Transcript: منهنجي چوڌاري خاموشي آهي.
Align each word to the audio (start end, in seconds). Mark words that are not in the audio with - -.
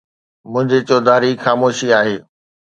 منهنجي 0.51 0.79
چوڌاري 0.89 1.31
خاموشي 1.43 1.87
آهي. 1.99 2.17